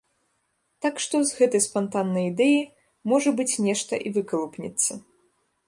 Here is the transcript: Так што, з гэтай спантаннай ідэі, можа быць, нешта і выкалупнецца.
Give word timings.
Так 0.85 0.95
што, 1.03 1.19
з 1.31 1.35
гэтай 1.41 1.61
спантаннай 1.65 2.25
ідэі, 2.31 2.57
можа 3.13 3.29
быць, 3.41 3.49
нешта 3.67 3.93
і 4.09 4.13
выкалупнецца. 4.19 4.91